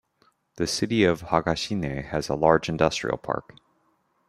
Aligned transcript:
The 0.55 0.65
city 0.65 1.03
of 1.03 1.21
Higashine 1.25 2.05
has 2.05 2.27
a 2.27 2.33
large 2.33 2.67
industrial 2.69 3.17
park. 3.19 3.53